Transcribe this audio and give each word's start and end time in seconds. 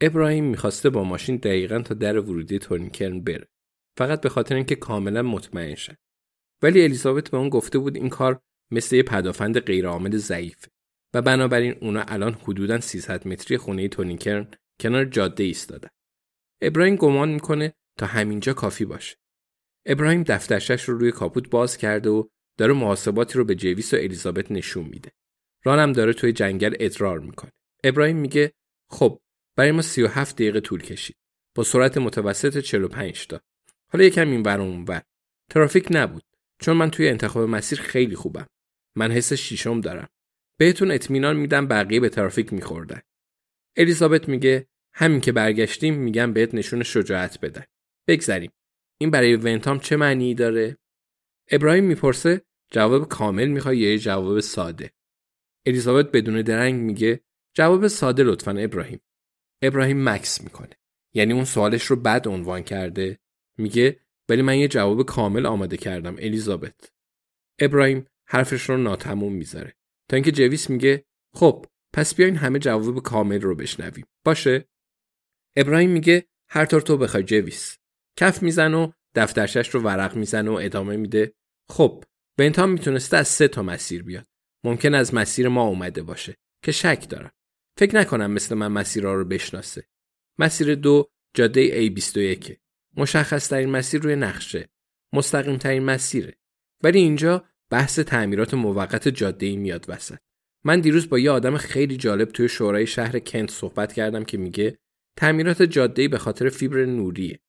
ابراهیم 0.00 0.44
می‌خواسته 0.44 0.90
با 0.90 1.04
ماشین 1.04 1.36
دقیقا 1.36 1.78
تا 1.78 1.94
در 1.94 2.18
ورودی 2.18 2.58
تونی 2.58 2.89
کرن 2.89 3.20
بره 3.20 3.48
فقط 3.98 4.20
به 4.20 4.28
خاطر 4.28 4.54
اینکه 4.54 4.74
کاملا 4.74 5.22
مطمئن 5.22 5.74
شه 5.74 5.98
ولی 6.62 6.82
الیزابت 6.82 7.30
به 7.30 7.36
اون 7.36 7.48
گفته 7.48 7.78
بود 7.78 7.96
این 7.96 8.08
کار 8.08 8.40
مثل 8.70 8.96
یه 8.96 9.02
پدافند 9.02 9.60
غیرعامل 9.60 10.16
ضعیفه 10.16 10.68
و 11.14 11.22
بنابراین 11.22 11.74
اونا 11.80 12.02
الان 12.02 12.32
حدودا 12.32 12.80
300 12.80 13.28
متری 13.28 13.56
خونه 13.56 13.88
تونی 13.88 14.19
کرن 14.19 14.50
کنار 14.80 15.04
جاده 15.04 15.44
ایستادن. 15.44 15.88
ابراهیم 16.62 16.96
گمان 16.96 17.28
می‌کنه 17.28 17.74
تا 17.98 18.06
همینجا 18.06 18.52
کافی 18.52 18.84
باشه. 18.84 19.16
ابراهیم 19.86 20.22
دفترش 20.22 20.84
رو 20.84 20.98
روی 20.98 21.12
کاپوت 21.12 21.50
باز 21.50 21.76
کرده 21.76 22.10
و 22.10 22.24
داره 22.58 22.72
محاسباتی 22.72 23.38
رو 23.38 23.44
به 23.44 23.54
جویس 23.54 23.94
و 23.94 23.96
الیزابت 23.96 24.52
نشون 24.52 24.84
میده. 24.84 25.12
رانم 25.64 25.92
داره 25.92 26.12
توی 26.12 26.32
جنگل 26.32 26.74
ادرار 26.80 27.20
می‌کنه. 27.20 27.52
ابراهیم 27.84 28.16
میگه 28.16 28.52
خب 28.90 29.20
برای 29.60 29.72
ما 29.72 29.82
37 29.82 30.34
دقیقه 30.34 30.60
طول 30.60 30.82
کشید. 30.82 31.16
با 31.54 31.62
سرعت 31.62 31.98
متوسط 31.98 32.58
45 32.58 33.26
تا. 33.26 33.40
حالا 33.92 34.04
یکم 34.04 34.30
این 34.30 34.42
ور 34.42 34.60
اون 34.60 34.86
ترافیک 35.50 35.86
نبود 35.90 36.22
چون 36.60 36.76
من 36.76 36.90
توی 36.90 37.08
انتخاب 37.08 37.48
مسیر 37.48 37.80
خیلی 37.80 38.16
خوبم. 38.16 38.46
من 38.96 39.12
حس 39.12 39.32
شیشم 39.32 39.80
دارم. 39.80 40.08
بهتون 40.58 40.90
اطمینان 40.90 41.36
میدم 41.36 41.66
بقیه 41.66 42.00
به 42.00 42.08
ترافیک 42.08 42.52
میخوردن. 42.52 43.00
الیزابت 43.76 44.28
میگه 44.28 44.66
همین 44.94 45.20
که 45.20 45.32
برگشتیم 45.32 45.94
میگم 45.94 46.32
بهت 46.32 46.54
نشون 46.54 46.82
شجاعت 46.82 47.40
بدن. 47.40 47.64
بگذریم. 48.08 48.52
این 49.00 49.10
برای 49.10 49.36
ونتام 49.36 49.78
چه 49.78 49.96
معنی 49.96 50.34
داره؟ 50.34 50.76
ابراهیم 51.50 51.84
می‌پرسه 51.84 52.42
جواب 52.72 53.08
کامل 53.08 53.46
می‌خوای 53.46 53.78
یه 53.78 53.98
جواب 53.98 54.40
ساده. 54.40 54.90
الیزابت 55.66 56.12
بدون 56.12 56.42
درنگ 56.42 56.74
میگه 56.74 57.20
جواب 57.54 57.86
ساده 57.86 58.22
لطفا 58.22 58.50
ابراهیم. 58.50 59.00
ابراهیم 59.62 60.08
مکس 60.08 60.40
می‌کنه. 60.40 60.76
یعنی 61.14 61.32
اون 61.32 61.44
سوالش 61.44 61.84
رو 61.84 61.96
بد 61.96 62.28
عنوان 62.28 62.62
کرده. 62.62 63.18
میگه 63.58 64.00
ولی 64.28 64.42
من 64.42 64.58
یه 64.58 64.68
جواب 64.68 65.02
کامل 65.06 65.46
آماده 65.46 65.76
کردم 65.76 66.16
الیزابت. 66.16 66.92
ابراهیم 67.58 68.06
حرفش 68.26 68.62
رو 68.62 68.76
ناتموم 68.76 69.32
می‌ذاره. 69.32 69.74
تا 70.08 70.16
اینکه 70.16 70.32
جویس 70.32 70.70
میگه 70.70 71.04
خب 71.34 71.66
پس 71.92 72.14
بیاین 72.14 72.36
همه 72.36 72.58
جواب 72.58 73.02
کامل 73.02 73.40
رو 73.40 73.54
بشنویم 73.54 74.06
باشه 74.24 74.68
ابراهیم 75.56 75.90
میگه 75.90 76.26
هر 76.48 76.64
طور 76.64 76.80
تو 76.80 76.96
بخوای 76.96 77.22
جویس 77.22 77.78
کف 78.16 78.42
میزن 78.42 78.74
و 78.74 78.92
دفترشش 79.14 79.68
رو 79.68 79.80
ورق 79.80 80.16
می‌زنه 80.16 80.50
و 80.50 80.54
ادامه 80.54 80.96
میده 80.96 81.34
خب 81.68 82.04
بنتام 82.38 82.70
می‌تونسته 82.70 83.16
از 83.16 83.28
سه 83.28 83.48
تا 83.48 83.62
مسیر 83.62 84.02
بیاد 84.02 84.26
ممکن 84.64 84.94
از 84.94 85.14
مسیر 85.14 85.48
ما 85.48 85.62
اومده 85.62 86.02
باشه 86.02 86.36
که 86.64 86.72
شک 86.72 87.06
دارم 87.08 87.32
فکر 87.80 87.96
نکنم 87.96 88.30
مثل 88.30 88.54
من 88.54 88.68
مسیرها 88.68 89.14
رو 89.14 89.24
بشناسه. 89.24 89.84
مسیر 90.38 90.74
دو 90.74 91.10
جاده 91.34 91.88
A21. 91.88 92.52
مشخص 92.96 93.48
ترین 93.48 93.70
مسیر 93.70 94.02
روی 94.02 94.16
نقشه. 94.16 94.68
مستقیم 95.12 95.56
ترین 95.56 95.82
مسیره. 95.82 96.34
ولی 96.82 96.98
اینجا 96.98 97.44
بحث 97.70 97.98
تعمیرات 97.98 98.54
موقت 98.54 99.08
جاده 99.08 99.46
ای 99.46 99.56
میاد 99.56 99.84
وسط. 99.88 100.18
من 100.64 100.80
دیروز 100.80 101.08
با 101.08 101.18
یه 101.18 101.30
آدم 101.30 101.56
خیلی 101.56 101.96
جالب 101.96 102.28
توی 102.28 102.48
شورای 102.48 102.86
شهر 102.86 103.18
کنت 103.18 103.50
صحبت 103.50 103.92
کردم 103.92 104.24
که 104.24 104.38
میگه 104.38 104.78
تعمیرات 105.16 105.62
جاده 105.62 106.02
ای 106.02 106.08
به 106.08 106.18
خاطر 106.18 106.48
فیبر 106.48 106.84
نوریه. 106.84 107.40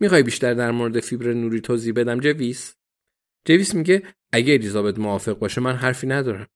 می‌خوای 0.00 0.22
بیشتر 0.22 0.54
در 0.54 0.70
مورد 0.70 1.00
فیبر 1.00 1.32
نوری 1.32 1.60
توضیح 1.60 1.92
بدم 1.92 2.20
جویس؟ 2.20 2.76
جویس 3.44 3.74
میگه 3.74 4.02
اگه 4.32 4.54
الیزابت 4.54 4.98
موافق 4.98 5.38
باشه 5.38 5.60
من 5.60 5.76
حرفی 5.76 6.06
ندارم. 6.06 6.46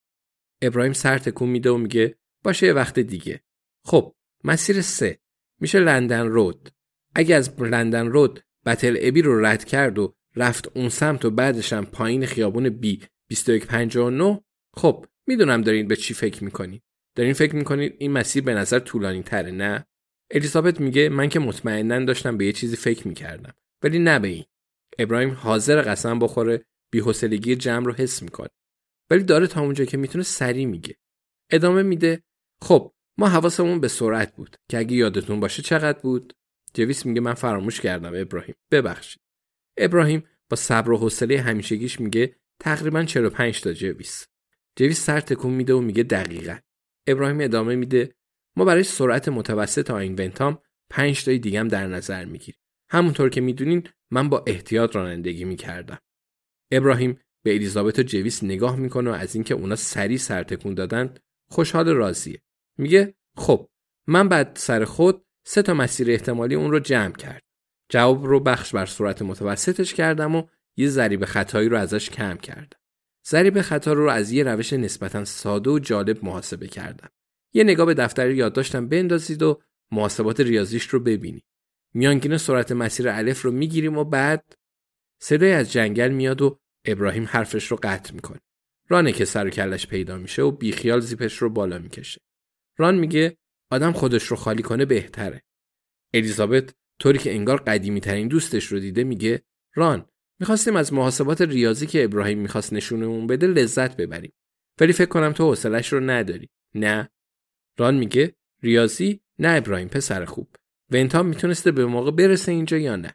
ابراهیم 0.63 0.93
سر 0.93 1.19
تکون 1.19 1.49
میده 1.49 1.71
و 1.71 1.77
میگه 1.77 2.17
باشه 2.45 2.67
یه 2.67 2.73
وقت 2.73 2.99
دیگه. 2.99 3.41
خب 3.85 4.15
مسیر 4.45 4.83
سه. 4.83 5.19
میشه 5.61 5.79
لندن 5.79 6.27
رود. 6.27 6.71
اگه 7.15 7.35
از 7.35 7.61
لندن 7.61 8.07
رود 8.07 8.41
بتل 8.67 8.97
ابی 9.01 9.23
رو 9.23 9.47
رد 9.47 9.65
کرد 9.65 9.99
و 9.99 10.15
رفت 10.37 10.77
اون 10.77 10.89
سمت 10.89 11.25
و 11.25 11.31
بعدش 11.31 11.73
هم 11.73 11.85
پایین 11.85 12.27
خیابون 12.27 12.69
بی 12.69 13.03
2159 13.31 14.41
خب 14.77 15.07
می‌دونم 15.27 15.63
دارین 15.63 15.89
به 15.89 15.97
چی 15.97 16.15
فکر 16.15 16.45
می‌کنین. 16.45 16.81
دارین 17.17 17.33
فکر 17.33 17.57
می‌کنین 17.57 17.93
این 17.99 18.13
مسیر 18.13 18.45
به 18.45 18.55
نظر 18.55 18.79
طولانی 18.79 19.23
تره 19.23 19.51
نه؟ 19.51 19.87
الیزابت 20.31 20.81
میگه 20.81 21.09
من 21.09 21.29
که 21.29 21.39
مطمئنا 21.39 22.05
داشتم 22.05 22.37
به 22.37 22.47
یه 22.47 22.53
چیزی 22.53 22.77
فکر 22.77 23.09
می‌کردم 23.09 23.55
ولی 23.83 23.99
نه 23.99 24.19
به 24.19 24.29
این. 24.29 24.45
ابراهیم 24.99 25.31
حاضر 25.31 25.83
قسم 25.83 26.19
بخوره 26.19 26.65
بی‌حوصلگی 26.93 27.57
جمع 27.57 27.87
رو 27.87 27.93
حس 27.93 28.23
می‌کنه. 28.23 28.51
ولی 29.11 29.23
داره 29.23 29.47
تا 29.47 29.61
اونجا 29.61 29.85
که 29.85 29.97
می‌تونه 29.97 30.25
سری 30.25 30.67
میگه. 30.67 30.97
ادامه 31.51 31.83
میده 31.83 32.23
خب 32.65 32.93
ما 33.19 33.29
حواسمون 33.29 33.81
به 33.81 33.89
سرعت 33.89 34.37
بود 34.37 34.57
که 34.71 34.79
اگه 34.79 34.97
یادتون 34.97 35.41
باشه 35.41 35.63
چقدر 35.63 35.99
بود؟ 35.99 36.33
جویس 36.75 37.07
میگه 37.07 37.21
من 37.21 37.35
فراموش 37.35 37.81
کردم 37.81 38.13
ابراهیم. 38.15 38.55
ببخشید. 38.71 39.23
ابراهیم 39.79 40.25
با 40.51 40.57
صبر 40.57 40.91
و 40.91 40.99
حوصله 40.99 41.41
همیشگیش 41.41 42.01
میگه 42.01 42.37
تقریبا 42.61 43.05
45 43.05 43.61
تا 43.61 43.73
جویس. 43.73 44.27
جویس 44.77 45.01
سر 45.01 45.21
تکون 45.21 45.53
میده 45.53 45.75
و 45.75 45.81
میگه 45.81 46.03
دقیقا. 46.03 46.59
ابراهیم 47.07 47.41
ادامه 47.41 47.75
میده 47.75 48.15
ما 48.57 48.65
برای 48.65 48.83
سرعت 48.83 49.29
متوسط 49.29 49.91
آین 49.91 50.13
ونتام 50.13 50.59
5 50.91 51.25
تای 51.25 51.39
دیگه 51.39 51.61
هم 51.61 51.69
در 51.69 51.87
نظر 51.87 52.25
می‌گیریم. 52.25 52.61
همونطور 52.91 53.31
که 53.31 53.41
می‌دونین 53.41 53.89
من 54.11 54.29
با 54.29 54.45
احتیاط 54.47 54.97
رانندگی 54.97 55.45
می‌کردم. 55.45 55.99
ابراهیم 56.73 57.21
به 57.43 57.55
الیزابت 57.55 57.99
و 57.99 58.03
جویس 58.03 58.45
نگاه 58.45 58.77
می‌کنه 58.77 59.11
و 59.11 59.15
از 59.15 59.35
اینکه 59.35 59.55
اونا 59.55 59.77
سری 59.77 60.19
سر 60.19 60.43
تکون 60.43 60.75
دادن 60.75 61.15
خوشحال 61.51 61.89
راضیه. 61.89 62.44
میگه 62.79 63.15
خب 63.37 63.69
من 64.07 64.29
بعد 64.29 64.57
سر 64.57 64.85
خود 64.85 65.25
سه 65.47 65.63
تا 65.63 65.75
مسیر 65.75 66.11
احتمالی 66.11 66.55
اون 66.55 66.71
رو 66.71 66.79
جمع 66.79 67.13
کرد 67.13 67.43
جواب 67.89 68.27
رو 68.27 68.41
بخش 68.41 68.75
بر 68.75 68.87
صورت 68.87 69.23
متوسطش 69.23 69.95
کردم 69.95 70.37
و 70.37 70.43
یه 70.77 70.89
ضریب 70.89 71.25
خطایی 71.25 71.69
رو 71.69 71.79
ازش 71.79 72.11
کم 72.11 72.37
کردم. 72.37 72.79
ضریب 73.27 73.61
خطا 73.61 73.93
رو 73.93 74.11
از 74.11 74.33
یه 74.33 74.45
روش 74.45 74.73
نسبتا 74.73 75.25
ساده 75.25 75.71
و 75.71 75.79
جالب 75.79 76.25
محاسبه 76.25 76.69
کردم. 76.69 77.09
یه 77.53 77.65
نگاه 77.65 77.87
به 77.87 77.95
دفتر 77.95 78.31
یادداشتم 78.31 78.89
بندازید 78.89 79.43
و 79.43 79.63
محاسبات 79.93 80.41
ریاضیش 80.41 80.87
رو 80.87 81.01
ببینید. 81.01 81.45
میانگین 81.95 82.37
سرعت 82.37 82.73
مسیر 82.73 83.09
الف 83.09 83.43
رو 83.43 83.51
می‌گیریم 83.51 83.99
و 83.99 84.05
بعد 84.05 84.55
صدای 85.23 85.53
از 85.53 85.73
جنگل 85.73 86.09
میاد 86.09 86.43
و 86.43 86.59
ابراهیم 86.85 87.25
حرفش 87.25 87.67
رو 87.67 87.79
قطع 87.83 88.15
می‌کنه. 88.15 88.41
رانه 88.89 89.13
که 89.13 89.25
سر 89.25 89.47
و 89.47 89.51
کلش 89.51 89.87
پیدا 89.87 90.17
میشه 90.17 90.43
و 90.43 90.51
بیخیال 90.51 91.01
زیپش 91.01 91.37
رو 91.37 91.51
بالا 91.51 91.79
می‌کشه. 91.79 92.21
ران 92.77 92.95
میگه 92.95 93.37
آدم 93.71 93.93
خودش 93.93 94.25
رو 94.25 94.37
خالی 94.37 94.63
کنه 94.63 94.85
بهتره. 94.85 95.43
الیزابت 96.15 96.75
طوری 96.99 97.19
که 97.19 97.35
انگار 97.35 97.63
قدیمی 97.63 98.01
ترین 98.01 98.29
دوستش 98.29 98.65
رو 98.65 98.79
دیده 98.79 99.05
میگه 99.05 99.43
ران 99.75 100.09
می‌خواستیم 100.41 100.77
از 100.77 100.93
محاسبات 100.93 101.41
ریاضی 101.41 101.87
که 101.87 102.05
ابراهیم 102.05 102.39
می‌خواست 102.39 102.73
نشونمون 102.73 103.27
بده 103.27 103.47
لذت 103.47 103.97
ببریم. 103.97 104.33
ولی 104.81 104.93
فکر 104.93 105.09
کنم 105.09 105.33
تو 105.33 105.45
حوصلش 105.45 105.93
رو 105.93 106.01
نداری. 106.01 106.51
نه. 106.75 107.11
ران 107.79 107.95
میگه 107.95 108.37
ریاضی 108.63 109.21
نه 109.39 109.49
ابراهیم 109.49 109.89
پسر 109.89 110.25
خوب. 110.25 110.57
ونتام 110.91 111.27
می‌تونسته 111.27 111.73
به 111.73 111.87
موقع 111.87 112.11
برسه 112.11 112.53
اینجا 112.53 112.79
یا 112.79 112.97
نه. 112.97 113.15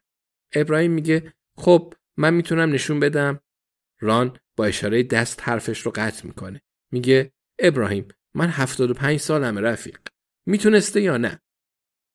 ابراهیم 0.54 0.92
میگه 0.92 1.34
خب 1.58 1.94
من 2.18 2.34
می‌تونم 2.34 2.72
نشون 2.72 3.00
بدم. 3.00 3.40
ران 4.00 4.38
با 4.56 4.66
اشاره 4.66 5.04
دست 5.04 5.42
حرفش 5.44 5.82
رو 5.82 5.92
قطع 5.96 6.28
می‌کنه. 6.28 6.62
میگه 6.92 7.32
ابراهیم 7.60 8.08
من 8.36 8.50
75 8.50 9.20
سالم 9.20 9.58
رفیق. 9.58 10.00
می‌تونسته 10.48 11.02
یا 11.02 11.18
نه؟ 11.18 11.40